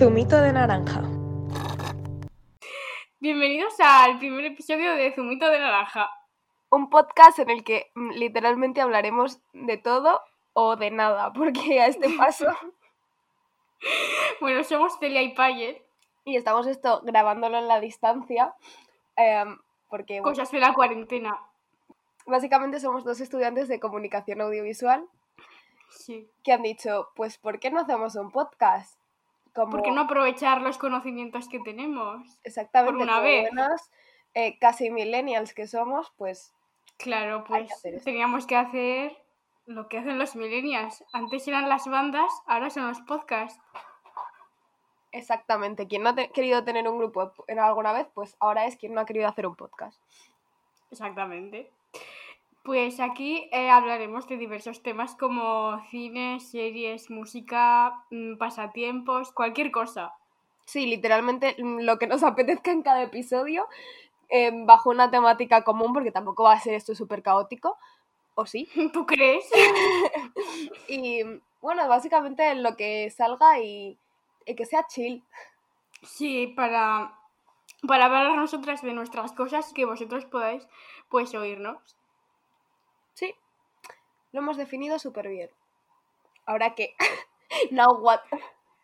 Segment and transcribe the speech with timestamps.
[0.00, 1.02] Zumito de naranja.
[3.20, 6.08] Bienvenidos al primer episodio de Zumito de Naranja.
[6.70, 10.22] Un podcast en el que mm, literalmente hablaremos de todo
[10.54, 12.46] o de nada, porque a este paso.
[14.42, 15.82] Bueno, somos Celia y Payer,
[16.24, 18.54] y estamos esto grabándolo en la distancia.
[19.16, 19.58] em,
[19.90, 21.38] porque bueno, cosas de la cuarentena.
[22.26, 25.06] básicamente somos dos estudiantes de comunicación audiovisual
[25.90, 26.28] Sí.
[26.42, 28.99] que han dicho, pues ¿por qué no hacemos un podcast?
[29.54, 32.38] Como ¿Por qué no aprovechar los conocimientos que tenemos?
[32.44, 33.50] exactamente por una vez?
[34.34, 36.54] eh, casi millennials que somos, pues
[36.98, 39.16] Claro, pues que teníamos que hacer
[39.66, 41.02] lo que hacen los millennials.
[41.12, 43.60] Antes eran las bandas, ahora son los podcasts.
[45.12, 48.76] exactamente, quien no ha te- querido tener un grupo en alguna vez, pues ahora es
[48.76, 50.00] quien no ha querido hacer un podcast.
[50.90, 51.70] Exactamente.
[52.62, 60.12] Pues aquí eh, hablaremos de diversos temas como cine, series, música, mm, pasatiempos, cualquier cosa.
[60.66, 63.66] Sí, literalmente mm, lo que nos apetezca en cada episodio,
[64.28, 67.78] eh, bajo una temática común, porque tampoco va a ser esto súper caótico,
[68.34, 68.68] o sí.
[68.92, 69.44] ¿Tú crees?
[70.88, 71.22] Y
[71.62, 73.98] bueno, básicamente lo que salga y,
[74.44, 75.22] y que sea chill.
[76.02, 77.16] Sí, para,
[77.86, 80.66] para hablar nosotras de nuestras cosas que vosotros podáis
[81.08, 81.96] pues oírnos.
[83.14, 83.34] Sí,
[84.32, 85.50] lo hemos definido súper bien.
[86.46, 86.94] Ahora que,
[87.70, 88.20] now what?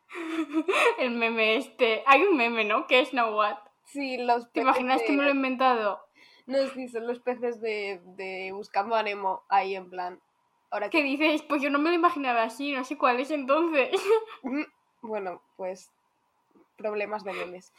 [0.99, 2.03] El meme este.
[2.07, 2.87] Hay un meme, ¿no?
[2.87, 3.59] Que es Now What.
[3.85, 6.01] Sí, los ¿Te peces imaginas que me lo he inventado?
[6.47, 10.21] No, sí, son los peces de, de Buscando a Nemo ahí en plan.
[10.71, 11.43] Ahora ¿Qué dices?
[11.43, 13.91] Pues yo no me lo imaginaba así, no sé cuál es entonces.
[14.43, 14.63] Mm,
[15.03, 15.91] Bueno, pues
[16.77, 17.73] problemas de memes.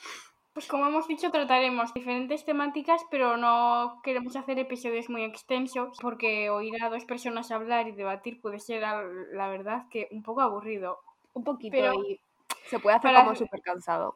[0.58, 6.50] Pues como hemos dicho, trataremos diferentes temáticas, pero no queremos hacer episodios muy extensos, porque
[6.50, 10.98] oír a dos personas hablar y debatir puede ser, la verdad, que un poco aburrido.
[11.34, 12.20] Un poquito Pero y
[12.66, 14.16] se puede hacer para como súper cansado.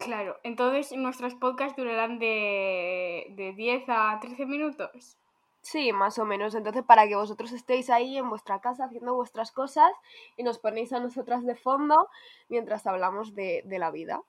[0.00, 5.18] Claro, entonces nuestros podcasts durarán de, de 10 a 13 minutos.
[5.62, 6.56] Sí, más o menos.
[6.56, 9.92] Entonces, para que vosotros estéis ahí en vuestra casa haciendo vuestras cosas
[10.36, 12.08] y nos ponéis a nosotras de fondo
[12.48, 14.20] mientras hablamos de, de la vida.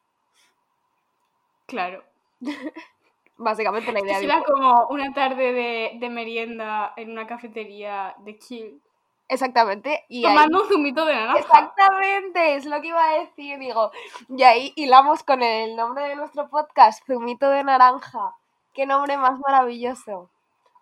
[1.66, 2.04] Claro.
[3.38, 4.28] Básicamente la idea de...
[4.28, 8.82] Será como una tarde de, de merienda en una cafetería de chill.
[9.28, 10.06] Exactamente.
[10.08, 10.34] Y ahí...
[10.34, 11.40] Tomando un zumito de naranja.
[11.40, 13.92] Exactamente, es lo que iba a decir, digo.
[14.30, 18.36] Y ahí hilamos con el nombre de nuestro podcast, Zumito de Naranja.
[18.74, 20.30] Qué nombre más maravilloso.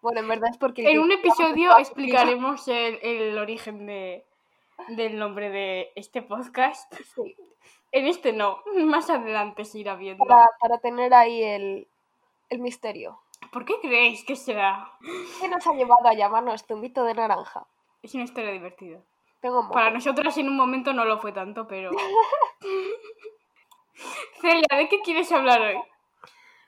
[0.01, 0.91] Bueno, en verdad es porque...
[0.91, 4.25] En un episodio explicaremos el, el origen de,
[4.89, 6.93] del nombre de este podcast.
[7.15, 7.35] Sí,
[7.93, 10.25] En este no, más adelante se irá viendo.
[10.25, 11.87] para, para tener ahí el,
[12.49, 13.19] el misterio.
[13.51, 14.91] ¿Por qué creéis que será?
[15.39, 17.65] ¿Qué nos ha llevado a llamarnos Zumito de Naranja?
[18.01, 18.99] Es una historia divertida.
[19.41, 19.69] Tengo.
[19.69, 21.91] Para nosotras en un momento no lo fue tanto, pero...
[24.41, 25.77] Celia, ¿de qué quieres hablar hoy?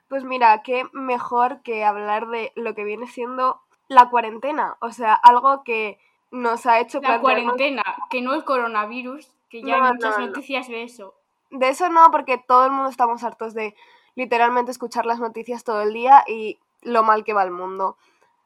[0.08, 4.78] Pues mira, qué mejor que hablar de lo que viene siendo la cuarentena.
[4.82, 6.00] O sea, algo que
[6.32, 10.18] nos ha hecho La plantearnos- cuarentena, que no el coronavirus, que ya No, hay muchas
[10.18, 10.28] no, no.
[10.28, 11.14] noticias de eso.
[11.52, 13.76] De eso no, porque todo el mundo estamos hartos de
[14.16, 17.98] literalmente escuchar las noticias todo el día y lo mal que va el mundo.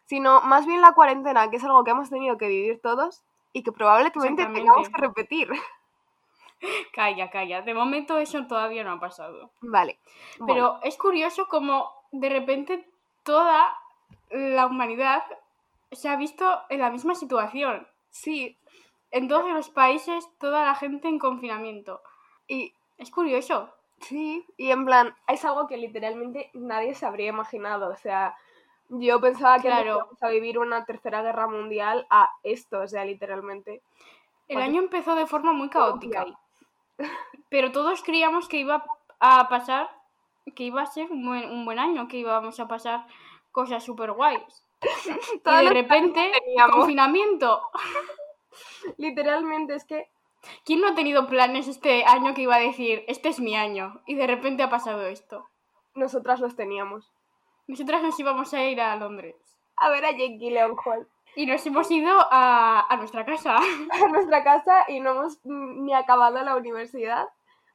[0.05, 3.23] Sino más bien la cuarentena, que es algo que hemos tenido que vivir todos
[3.53, 5.49] y que probablemente tengamos que repetir.
[6.93, 7.61] Calla, calla.
[7.61, 9.51] De momento eso todavía no ha pasado.
[9.61, 9.97] Vale.
[10.39, 12.85] bueno, Pero es curioso como de repente
[13.23, 13.77] toda
[14.29, 15.23] la humanidad
[15.91, 17.87] se ha visto en la misma situación.
[18.09, 18.57] sí,
[19.11, 22.01] En todos los países, toda la gente en confinamiento.
[22.47, 23.69] y Es curioso.
[24.01, 27.89] sí, y en plan, es algo que literalmente nadie se habría imaginado.
[27.89, 28.35] O sea,
[28.89, 29.97] yo pensaba que Claro.
[29.97, 33.81] íbamos a vivir una tercera guerra mundial a esto, o sea, literalmente.
[34.47, 36.25] El año empezó de forma muy caótica.
[37.49, 38.83] Pero todos creíamos que iba
[39.19, 39.89] a pasar,
[40.55, 43.05] que iba a ser un buen, un buen año, que íbamos a pasar
[43.51, 44.65] cosas súper guays.
[45.45, 46.31] Y de repente,
[46.71, 47.61] confinamiento.
[48.97, 50.09] Literalmente es que
[50.65, 54.01] ¿Quién no ha tenido planes este año que iba a decir, este es mi año?
[54.05, 55.47] Y de repente ha pasado esto.
[55.95, 57.11] nosotras los teníamos.
[57.67, 59.35] Nosotras nos íbamos a ir a Londres.
[59.75, 61.07] A ver a Jake Gyllenhaal.
[61.35, 63.57] Y nos hemos ido a, a nuestra casa.
[63.91, 67.27] a nuestra casa y no hemos mm, ni acabado la universidad.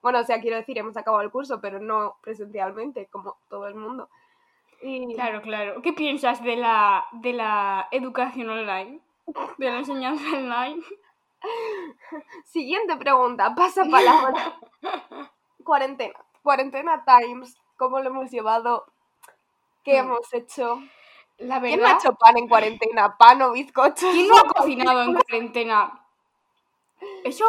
[0.03, 3.75] Bueno, o sea, quiero decir, hemos acabado el curso, pero no presencialmente, como todo el
[3.75, 4.09] mundo.
[4.83, 5.81] Y Claro, claro.
[5.83, 9.01] ¿Qué piensas de la, de la educación online?
[9.59, 10.83] De la enseñanza online.
[12.45, 14.59] siguiente pregunta, pasa palabra.
[15.65, 16.15] Cuarentena.
[16.43, 17.57] Cuarentena Times.
[17.77, 18.87] ¿Cómo lo hemos llevado?
[19.83, 20.07] ¿Qué Mm.
[20.07, 20.81] hemos hecho?
[21.39, 23.17] La ¿Quién no ha verdad, hecho pan en cuarentena?
[23.17, 24.13] ¿Pan o bizcochos?
[24.13, 26.07] ¿quién no ha cocinado en cuarentena?
[27.25, 27.45] Eso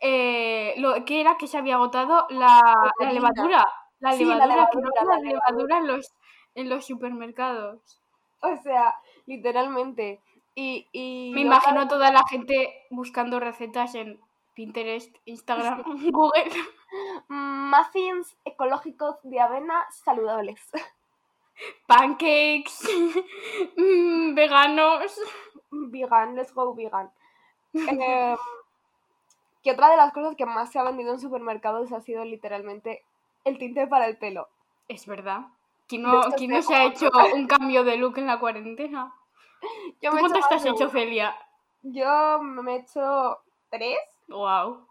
[0.00, 2.60] eh, lo que era que se había agotado la,
[3.12, 3.66] levadura.
[4.00, 6.12] La Sí, la levadura, que no levadura, la levadura en los,
[6.54, 8.00] en los supermercados.
[8.40, 8.96] O sea,
[9.26, 10.20] literalmente.
[10.60, 14.20] Y, y Me imagino a toda la gente buscando recetas en
[14.54, 16.50] Pinterest, Instagram, Google.
[17.28, 20.60] muffins ecológicos de avena saludables.
[21.86, 22.80] Pancakes,
[24.34, 25.20] veganos.
[25.70, 27.08] vegan, let's go vegan.
[27.72, 28.36] Eh,
[29.62, 33.04] que otra de las cosas que más se ha vendido en supermercados ha sido literalmente
[33.44, 34.48] el tinte para el pelo.
[34.88, 35.42] Es verdad.
[35.86, 39.14] ¿Quién no, quién no se ha hecho un cambio de look en la cuarentena?
[40.00, 40.88] Yo ¿Tú me cuántas te has hecho.
[40.88, 41.36] Celia?
[41.82, 43.38] Yo me he hecho
[43.70, 43.98] tres.
[44.28, 44.86] Wow.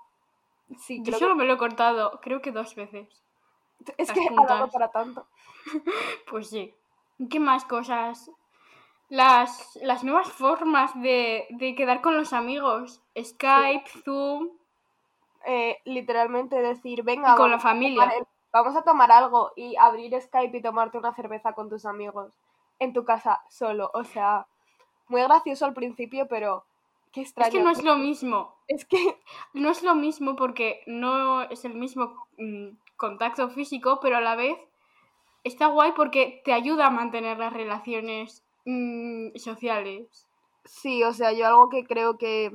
[0.78, 3.08] Sí, Yo solo me lo he cortado, creo que dos veces.
[3.98, 4.74] Es las que ha dado puntas.
[4.74, 5.28] para tanto.
[6.30, 6.74] Pues sí.
[7.30, 8.30] ¿Qué más cosas?
[9.10, 13.02] Las, las nuevas formas de, de quedar con los amigos.
[13.18, 14.50] Skype, Zoom.
[15.46, 18.02] Eh, literalmente decir, venga, Y con la a familia.
[18.02, 21.86] tomar el- vamos a tomar algo y abrir Skype y tomarte una cerveza con tus
[21.86, 22.34] amigos
[22.80, 23.90] en tu casa solo.
[23.94, 24.48] O sea,
[25.10, 26.66] muy gracioso al principio, pero
[27.12, 27.48] qué extraño.
[27.50, 28.56] Es que no es lo mismo.
[28.68, 28.98] Es que
[29.54, 34.36] No es lo mismo porque no es el mismo mm, contacto físico, pero a la
[34.36, 34.58] vez
[35.44, 40.28] está guay porque te ayuda a mantener las relaciones mm, sociales.
[40.66, 42.52] sí, o sea, yo algo que creo que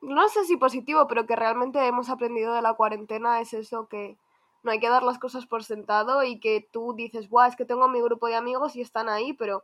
[0.00, 4.16] no sé si positivo, pero que realmente hemos aprendido de la cuarentena es eso que
[4.62, 7.64] no hay que dar las cosas por sentado y que tú dices, guau, es que
[7.64, 9.62] tengo mi grupo de amigos y están ahí, pero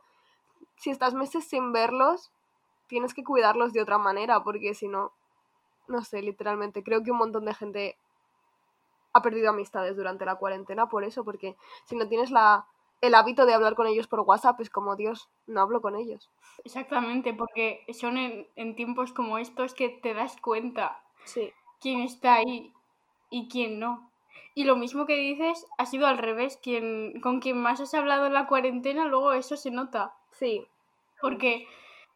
[0.77, 2.31] si estás meses sin verlos,
[2.87, 5.11] tienes que cuidarlos de otra manera, porque si no,
[5.87, 7.97] no sé, literalmente, creo que un montón de gente
[9.13, 12.67] ha perdido amistades durante la cuarentena por eso, porque si no tienes la,
[13.01, 16.29] el hábito de hablar con ellos por WhatsApp, es como, Dios, no hablo con ellos.
[16.63, 21.51] Exactamente, porque son en, en tiempos como estos que te das cuenta Sí.
[21.81, 22.73] quién está ahí
[23.29, 24.09] y quién no.
[24.55, 28.25] Y lo mismo que dices ha sido al revés, quien, con quien más has hablado
[28.25, 30.13] en la cuarentena, luego eso se nota.
[30.39, 30.67] Sí,
[31.21, 31.67] Porque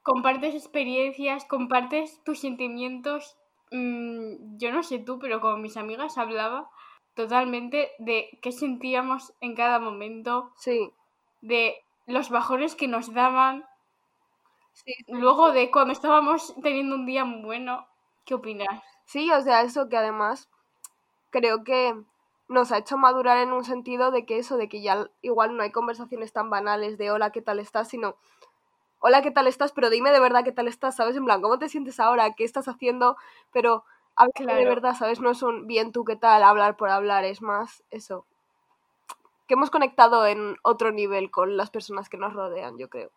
[0.03, 3.37] compartes experiencias, compartes tus sentimientos.
[3.71, 6.69] mm, yo no sé tú, pero con mis amigas hablaba
[7.15, 10.91] totalmente de qué sentíamos en cada momento, sí.
[11.41, 13.65] de los bajones que nos daban,
[14.73, 17.87] Sí, luego de cuando estábamos teniendo un día muy bueno.
[18.25, 18.67] ¿Qué opinas?
[19.05, 20.49] Sí, o sea, eso que además
[21.31, 21.95] creo que
[22.51, 25.63] nos ha hecho madurar en un sentido de que eso, de que ya igual no
[25.63, 27.87] hay conversaciones tan banales de hola, ¿qué tal estás?
[27.87, 28.15] sino
[28.99, 29.71] hola, ¿qué tal estás?
[29.71, 31.15] Pero dime de verdad qué tal estás, ¿sabes?
[31.15, 32.33] En plan, ¿cómo te sientes ahora?
[32.33, 33.15] ¿Qué estás haciendo?
[33.53, 35.21] Pero a ver de verdad, ¿sabes?
[35.21, 36.43] No es un bien tú, ¿qué tal?
[36.43, 38.25] Hablar por hablar, es más eso.
[39.47, 43.11] Que hemos conectado en otro nivel con las personas que nos rodean, yo creo.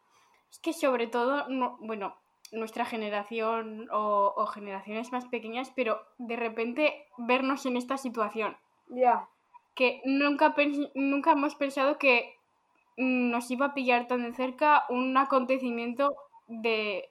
[0.48, 2.14] Es que sobre todo, no, bueno,
[2.52, 8.56] nuestra generación o, o generaciones más pequeñas, pero de repente vernos en esta situación.
[8.88, 9.28] Ya.
[9.74, 10.54] que nunca,
[10.94, 12.36] nunca hemos pensado que
[12.96, 16.14] nos iba a pillar tan de cerca un acontecimiento
[16.46, 17.08] de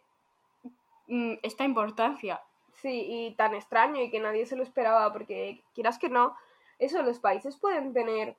[1.07, 2.41] mm, esta importancia.
[2.73, 6.35] Sí, y tan extraño y que nadie se lo esperaba, porque quieras que no,
[6.79, 8.35] eso, los países pueden tener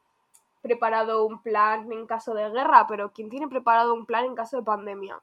[0.62, 4.56] preparado un plan en caso de guerra, pero ¿quién tiene preparado un plan en caso
[4.56, 5.20] de pandemia?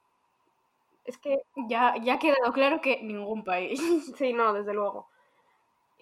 [1.06, 3.82] Es que, Ya, ya ha quedado claro que ningún país.
[4.16, 5.08] sí, no, desde luego.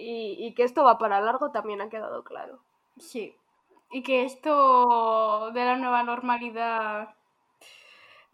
[0.01, 2.59] Y, y que esto va para largo también ha quedado claro.
[2.97, 3.35] Sí.
[3.91, 7.15] Y que esto de la nueva normalidad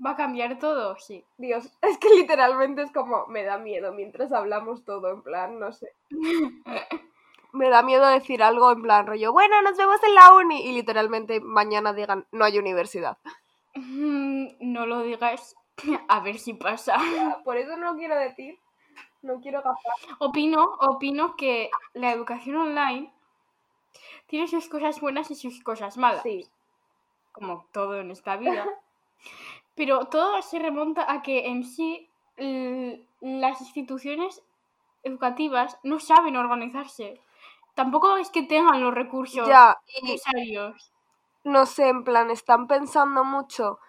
[0.04, 1.24] va a cambiar todo, sí.
[1.38, 5.72] Dios, es que literalmente es como, me da miedo mientras hablamos todo, en plan, no
[5.72, 5.94] sé.
[7.54, 10.74] Me da miedo decir algo en plan rollo, bueno, nos vemos en la uni y
[10.74, 13.18] literalmente mañana digan, no hay universidad.
[13.78, 15.56] No lo digas,
[16.08, 16.96] a ver si pasa.
[17.44, 18.58] Por eso no lo quiero decir.
[19.26, 19.94] No quiero gastar.
[20.20, 23.12] Opino, opino que la educación online
[24.28, 26.22] tiene sus cosas buenas y sus cosas malas.
[26.22, 26.48] Sí,
[27.32, 28.68] como todo en esta vida.
[29.76, 34.44] Pero todo se remonta a que en sí las instituciones
[35.02, 37.20] educativas no saben organizarse.
[37.74, 39.76] Tampoco es que tengan los recursos ya.
[40.04, 40.92] Necesarios.
[41.44, 43.80] no sé, en plan, están pensando mucho.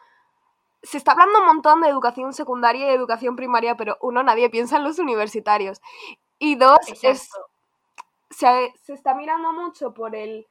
[0.87, 4.77] Se está hablando un montón de educación secundaria y educación primaria, pero uno, nadie piensa
[4.77, 5.81] en los universitarios.
[6.39, 7.31] Y dos, es,
[8.31, 10.47] se, se está mirando mucho por el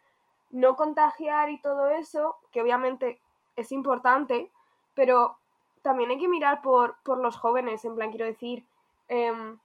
[0.52, 3.22] no contagiar y todo eso, que obviamente
[3.56, 4.52] es importante,
[4.94, 5.38] pero
[5.82, 8.66] también hay que mirar por, por los jóvenes, en plan, quiero decir,
[9.08, 9.58] em,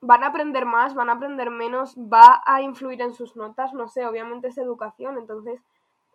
[0.00, 3.88] van a aprender más, van a aprender menos, va a influir en sus notas, no
[3.88, 5.62] sé, obviamente es educación, entonces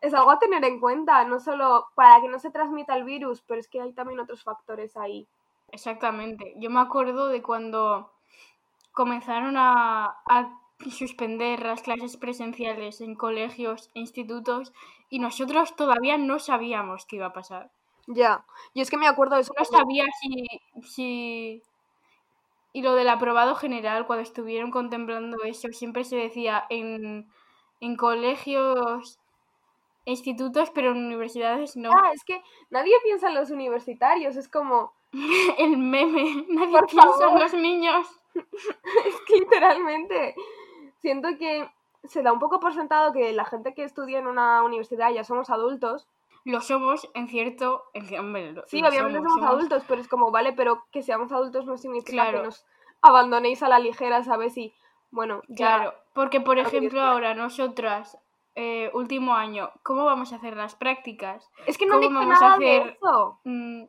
[0.02, 3.42] es algo a tener en cuenta, no solo para que no se transmita el virus,
[3.42, 5.28] pero es que hay también otros factores ahí.
[5.72, 6.54] Exactamente.
[6.58, 8.12] Yo me acuerdo de cuando
[8.92, 14.74] comenzaron a, a suspender las clases presenciales en colegios e institutos
[15.10, 17.70] y nosotros todavía no sabíamos qué iba a pasar.
[18.08, 19.54] Ya, y es que me acuerdo de eso.
[19.58, 20.48] No sabía si,
[20.82, 21.64] si...
[22.72, 27.28] Y lo del aprobado general, cuando estuvieron contemplando eso, siempre se decía en,
[27.80, 29.20] en colegios,
[30.10, 31.92] institutos, pero en universidades no.
[31.94, 34.94] Ah, es que nadie piensa en los universitarios, es como...
[35.58, 38.08] El meme, nadie Por piensa en los niños.
[38.36, 40.36] es que literalmente
[41.02, 41.70] siento que
[42.04, 45.24] se da un poco por sentado que la gente que estudia en una universidad ya
[45.24, 46.08] somos adultos.
[46.46, 47.84] Lo somos en cierto...
[47.94, 49.50] En, ci- hombre, lo- Sí, obviamente somos, somos.
[49.50, 52.38] adultos, pero es como, vale, pero que seamos adultos no significa Claro.
[52.40, 52.66] que nos
[53.02, 54.58] abandonéis a la ligera, ¿sabes?
[54.58, 54.74] Y
[55.12, 55.56] bueno, ya...
[55.78, 58.18] Claro, porque por ejemplo ahora nosotras,
[58.56, 61.50] eh, último año, ¿cómo vamos a hacer las prácticas?
[61.66, 62.98] Es que no ¿Cómo dice vamos a nada de hacer?
[63.02, 63.40] eso.
[63.44, 63.84] Mm,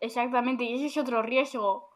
[0.00, 1.88] exactamente, y ese es otro riesgo.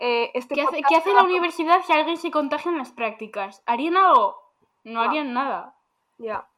[0.00, 3.62] Eh, este ¿Qué hace, qué la universidad si alguien se contagia en las prácticas?
[3.66, 4.36] ¿Harían algo?
[4.84, 5.04] No Ah.
[5.04, 5.76] harían nada.
[6.18, 6.48] Ya,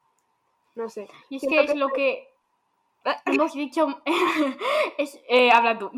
[0.75, 1.07] no sé.
[1.29, 2.27] Y es Siento que es que- lo que
[3.25, 3.87] hemos dicho...
[4.97, 5.91] es, eh, habla tú.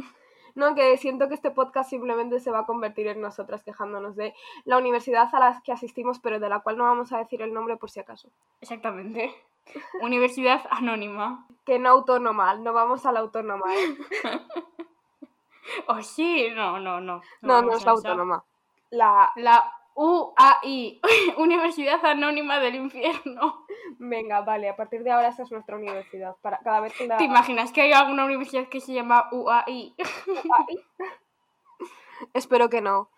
[0.56, 4.34] No, que siento que este podcast simplemente se va a convertir en nosotras quejándonos de
[4.66, 7.54] la universidad a la que asistimos, pero de la cual no vamos a decir el
[7.54, 8.30] nombre por si acaso.
[8.62, 9.34] Exactamente.
[10.02, 11.48] Universidad anónima.
[11.66, 13.66] Que no autónoma, no vamos a la autónoma.
[13.76, 13.98] ¿eh?
[15.88, 16.50] ¿O sí?
[16.56, 17.22] No, no, no.
[17.42, 18.44] No, no es la autónoma.
[18.90, 19.32] La.
[19.36, 21.02] La UAI,
[21.38, 23.66] Universidad Anónima del Infierno.
[23.98, 26.38] Venga, vale, a partir de ahora esa es nuestra universidad.
[26.42, 27.18] Para cada vez que la.
[27.18, 29.94] ¿Te imaginas que hay alguna universidad que se llama UAI?
[29.98, 30.80] Ay.
[32.34, 33.10] Espero que no.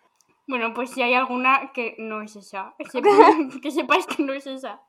[0.48, 2.74] Bueno, pues si hay alguna que no es esa.
[3.62, 4.82] Que sepáis que no es esa.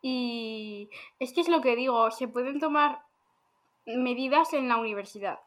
[0.00, 3.02] Y es que es lo que digo, se pueden tomar
[3.84, 5.40] medidas en la universidad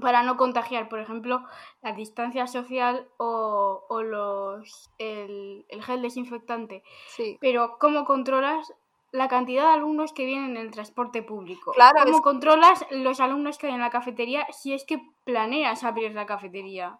[0.00, 1.44] para no contagiar, por ejemplo,
[1.82, 6.82] la distancia social o, o los el, el gel desinfectante.
[7.08, 7.38] Sí.
[7.40, 8.72] Pero ¿cómo controlas
[9.12, 11.72] la cantidad de alumnos que vienen en el transporte público?
[11.72, 15.84] Claro, ¿Cómo es- controlas los alumnos que hay en la cafetería si es que planeas
[15.84, 16.98] abrir la cafetería?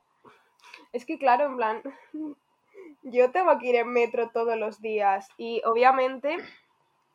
[0.92, 1.82] Es que, claro, en plan.
[3.02, 5.28] Yo tengo que ir en metro todos los días.
[5.36, 6.36] Y obviamente,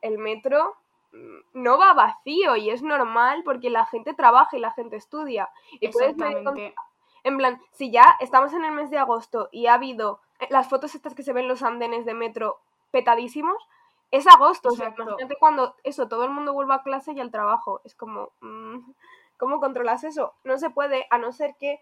[0.01, 0.75] el metro
[1.53, 5.49] no va vacío y es normal porque la gente trabaja y la gente estudia.
[5.79, 6.15] Y puedes.
[7.23, 10.69] En plan, si ya estamos en el mes de agosto y ha habido eh, las
[10.69, 12.59] fotos estas que se ven en los andenes de metro
[12.91, 13.57] petadísimos,
[14.11, 14.69] es agosto.
[14.69, 17.81] O sea, imagínate cuando eso, todo el mundo vuelva a clase y al trabajo.
[17.83, 18.91] Es como, mm,
[19.37, 20.35] ¿cómo controlas eso?
[20.43, 21.81] No se puede, a no ser que,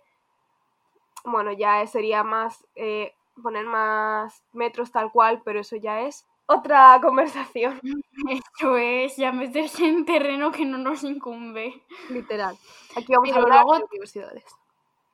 [1.25, 6.99] bueno, ya sería más, eh, poner más metros tal cual, pero eso ya es otra
[7.01, 7.79] conversación,
[8.29, 11.83] Esto es ya meterse en terreno que no nos incumbe.
[12.09, 12.57] literal.
[12.95, 14.45] Aquí vamos Pero a hablar luego- de universidades.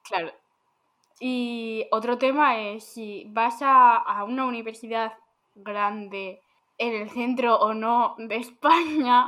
[0.03, 0.31] Claro.
[1.19, 5.17] Y otro tema es si vas a, a una universidad
[5.55, 6.41] grande
[6.77, 9.25] en el centro o no de España,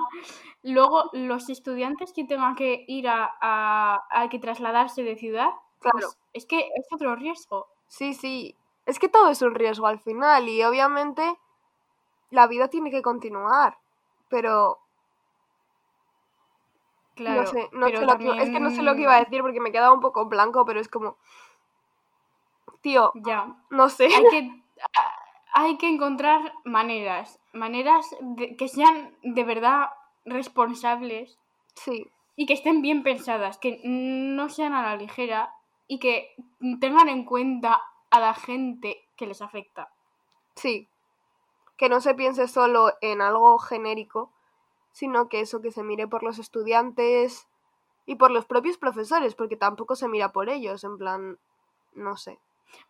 [0.63, 5.97] luego los estudiantes que tengan que ir a, a, a que trasladarse de ciudad, Claro.
[5.99, 7.67] pues es que es otro riesgo.
[7.87, 8.55] Sí, sí.
[8.85, 11.37] Es que todo es un riesgo al final y obviamente
[12.31, 13.77] la vida tiene que continuar.
[14.29, 14.79] Pero
[17.15, 17.41] Claro.
[17.41, 19.19] no sé, no pero sé lo que, es que no sé lo que iba a
[19.19, 21.17] decir porque me he quedado un poco blanco, pero es como,
[22.81, 23.53] tío, Ya.
[23.69, 24.05] no sé.
[24.05, 24.63] Hay que,
[25.53, 29.89] hay que encontrar maneras, maneras de- que sean de verdad
[30.25, 31.37] responsables
[31.75, 35.53] Sí, y que estén bien pensadas, que no sean a la ligera
[35.87, 36.33] y que
[36.79, 39.89] tengan en cuenta a la gente que les afecta.
[40.55, 40.87] sí.
[41.81, 44.31] Que no se piense solo en algo genérico,
[44.91, 47.47] sino que eso que se mire por los estudiantes
[48.05, 51.39] y por los propios profesores, porque tampoco se mira por ellos, en plan,
[51.93, 52.37] no sé.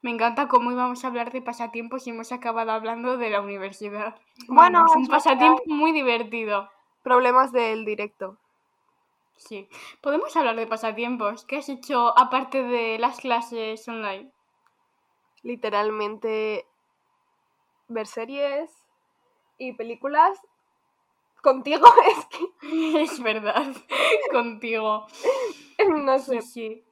[0.02, 4.20] Me encanta cómo íbamos a hablar de pasatiempos y hemos acabado hablando de la universidad.
[4.50, 6.70] Bueno, es un pasatiempo muy divertido.
[7.02, 8.38] Problemas del directo.
[9.38, 9.70] Sí.
[10.02, 11.46] Podemos hablar de pasatiempos.
[11.46, 14.32] ¿Qué has hecho aparte de las clases online?
[15.44, 16.68] literalmente
[17.88, 18.81] ver series
[19.62, 20.40] y películas
[21.42, 23.76] contigo es que Es verdad,
[24.32, 25.06] contigo.
[25.90, 26.84] no sé sí.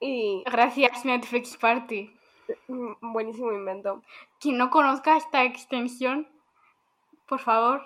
[0.00, 2.10] y Gracias Netflix Party.
[2.68, 4.02] mm, buenísimo invento
[4.40, 6.28] Quien no conozca esta extensión,
[7.26, 7.82] por favor,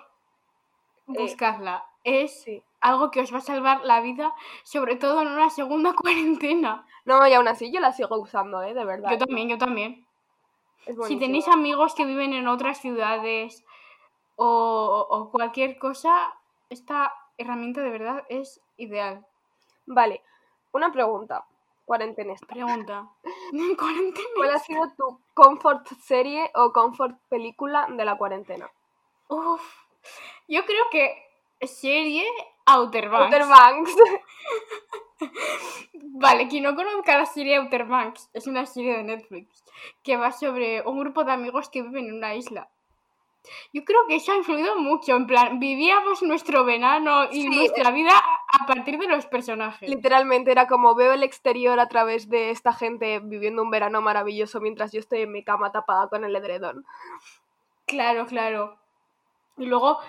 [1.07, 1.85] Eh, buscadla.
[2.03, 5.93] Es sí algo que os va a salvar la vida, sobre todo en una segunda
[6.01, 6.85] cuarentena.
[7.05, 10.05] no y aún así yo la sigo usando eh de verdad Yo también, yo también.
[11.07, 13.63] Si tenéis amigos que viven en otras ciudades
[14.35, 16.33] o, o cualquier cosa,
[16.69, 19.25] esta herramienta de verdad es ideal.
[19.85, 20.21] vale
[20.73, 21.45] una pregunta
[21.85, 22.35] cuarentena.
[22.47, 23.09] Pregunta.
[23.77, 24.27] Cuarentena.
[24.35, 28.71] ¿Cuál ha sido tu comfort serie o comfort película de la cuarentena?
[29.27, 29.61] Uf.
[30.47, 31.30] Yo creo que
[31.67, 32.25] serie
[32.65, 33.33] Outer Banks.
[33.33, 33.95] Outer Banks.
[35.93, 39.63] Vale, quien no conozca la serie Outer Banks, es una serie de Netflix
[40.03, 42.69] que va sobre un grupo de amigos que viven en una isla.
[43.73, 47.89] Yo creo que eso ha influido mucho, en plan, vivíamos nuestro verano y Sí, nuestra
[47.91, 49.89] vida a partir de los personajes.
[49.89, 54.61] Literalmente era como veo el exterior a través de esta gente viviendo un verano maravilloso
[54.61, 56.85] mientras yo estoy en mi cama tapada con el edredón.
[57.87, 58.77] Claro, claro.
[59.57, 59.99] Y luego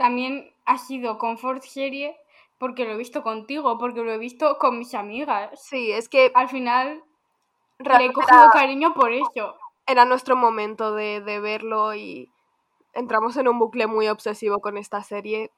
[0.00, 2.16] también ha sido confort serie
[2.56, 5.50] porque lo he visto contigo, porque lo he visto con mis amigas.
[5.62, 7.04] Sí, es que Al final
[7.78, 9.58] le he cogido era, cariño por eso.
[9.86, 12.30] era nuestro momento de, de verlo y
[12.94, 15.50] entramos en un bucle muy obsesivo con esta serie,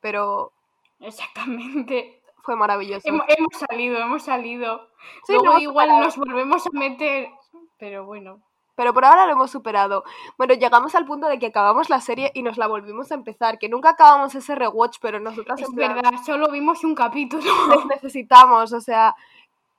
[0.00, 0.50] pero
[0.98, 2.20] Exactamente.
[2.42, 3.06] fue maravilloso.
[3.06, 4.88] Hemos, hemos salido, hemos salido.
[5.24, 7.30] Sí, Luego igual nos volvemos a meter.
[7.78, 8.42] Pero bueno.
[8.76, 10.04] Pero por ahora lo hemos superado.
[10.36, 13.58] Bueno, llegamos al punto de que acabamos la serie y nos la volvimos a empezar.
[13.58, 17.42] Que nunca acabamos ese rewatch, pero nosotras Es en plan, verdad, solo vimos un capítulo.
[17.88, 18.72] necesitamos.
[18.72, 19.14] O sea,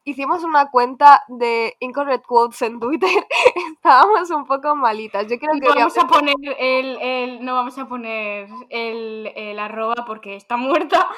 [0.06, 3.10] hicimos una cuenta de Incorrect Quotes en Twitter.
[3.74, 5.28] Estábamos un poco malitas.
[5.28, 9.60] Yo creo que No vamos a poner el, el- no vamos a poner el, el
[9.60, 11.10] arroba porque está muerta.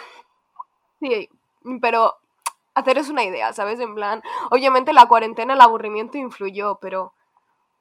[0.99, 1.29] Sí,
[1.79, 2.15] pero
[2.73, 3.79] haceros una idea, ¿sabes?
[3.79, 7.13] En plan, obviamente la cuarentena, el aburrimiento influyó, pero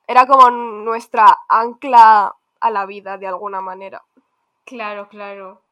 [0.07, 4.03] era como nuestra ancla a la vida de alguna manera.
[4.65, 5.63] Claro, claro.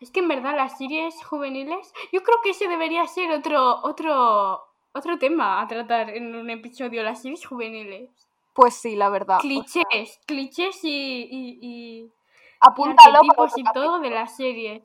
[0.00, 4.62] Es que en verdad las series juveniles, yo creo que ese debería ser otro, otro,
[4.92, 8.10] otro tema a tratar en un episodio, las series juveniles.
[8.54, 9.38] Pues sí, la verdad.
[9.40, 12.12] Clichés, clichés y, y, y- y
[12.60, 14.82] Apúntalo y otro todo de las series.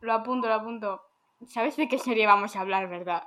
[0.00, 1.02] Lo apunto, lo apunto.
[1.48, 3.26] ¿Sabes de qué serie vamos a hablar, verdad?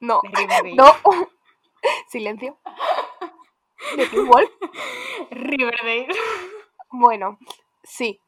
[0.00, 0.20] No,
[0.74, 0.84] no.
[2.08, 2.58] Silencio.
[3.96, 4.50] ¿De Teen Wolf?
[5.30, 6.08] Riverdale.
[6.90, 7.38] Bueno,
[7.82, 8.20] sí.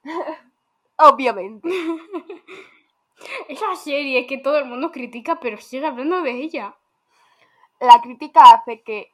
[0.97, 1.69] Obviamente.
[3.49, 6.77] Esa serie que todo el mundo critica, pero sigue hablando de ella.
[7.81, 9.11] La crítica hace que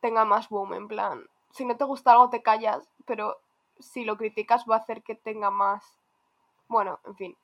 [0.00, 1.28] tenga más boom, en plan.
[1.50, 3.40] Si no te gusta algo, te callas, pero
[3.78, 5.84] si lo criticas va a hacer que tenga más.
[6.68, 7.36] Bueno, en fin.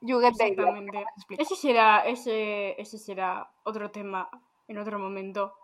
[0.00, 0.46] You get idea.
[0.48, 1.04] Exactamente.
[1.30, 4.28] Ese será, ese, ese será otro tema
[4.68, 5.54] en otro momento.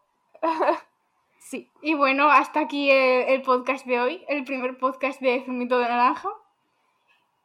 [1.50, 1.70] Sí.
[1.82, 5.88] Y bueno, hasta aquí el, el podcast de hoy, el primer podcast de Zumito de
[5.88, 6.30] Naranja.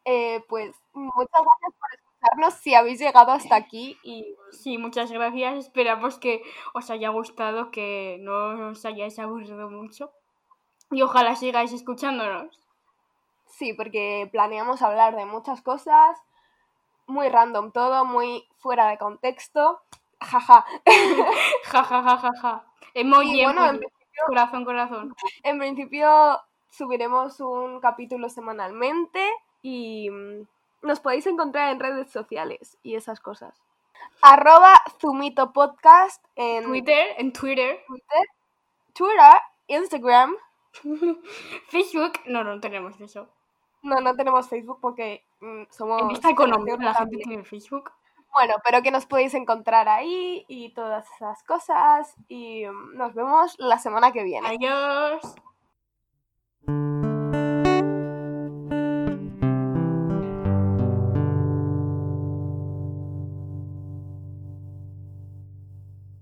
[0.05, 5.55] Eh, pues muchas gracias por escucharnos si habéis llegado hasta aquí y Sí, muchas gracias.
[5.65, 6.41] Esperamos que
[6.73, 10.11] os haya gustado, que no os hayáis aburrido mucho.
[10.91, 12.59] Y ojalá sigáis escuchándonos.
[13.45, 16.17] sí, porque planeamos hablar de muchas cosas,
[17.07, 19.81] muy random todo, muy fuera de contexto.
[20.21, 20.65] Jaja.
[21.65, 22.68] Ja, ja, ja, ja, ja.
[22.99, 23.85] Emoji, Y bueno, en emoji.
[24.27, 25.15] Corazón, corazón.
[25.43, 29.25] en principio subiremos un capítulo semanalmente
[29.61, 30.47] y mm,
[30.81, 33.61] nos podéis encontrar en redes sociales y esas cosas.
[34.21, 37.79] Arroba Zumito Podcast en Twitter, en Twitter.
[37.87, 38.25] Twitter,
[38.93, 40.35] Twitter, Instagram.
[41.67, 42.13] Facebook.
[42.25, 43.27] No, no tenemos eso.
[43.81, 46.01] No, no tenemos Facebook porque mm, somos...
[46.01, 47.91] En esta economía la gente tiene Facebook.
[48.31, 52.15] Bueno, pero que nos podéis encontrar ahí y todas esas cosas.
[52.27, 54.47] Y mm, nos vemos la semana que viene.
[54.47, 55.21] Adiós.